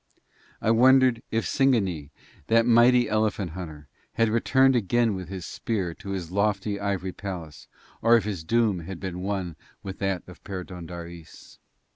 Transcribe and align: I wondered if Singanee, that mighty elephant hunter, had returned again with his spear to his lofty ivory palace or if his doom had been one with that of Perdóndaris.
I 0.61 0.71
wondered 0.71 1.21
if 1.29 1.45
Singanee, 1.45 2.09
that 2.47 2.65
mighty 2.65 3.07
elephant 3.07 3.51
hunter, 3.51 3.87
had 4.13 4.29
returned 4.29 4.75
again 4.75 5.13
with 5.13 5.29
his 5.29 5.45
spear 5.45 5.93
to 5.93 6.09
his 6.09 6.31
lofty 6.31 6.79
ivory 6.79 7.11
palace 7.13 7.67
or 8.01 8.17
if 8.17 8.23
his 8.23 8.43
doom 8.43 8.79
had 8.79 8.99
been 8.99 9.19
one 9.19 9.57
with 9.83 9.99
that 9.99 10.23
of 10.25 10.43
Perdóndaris. 10.43 11.59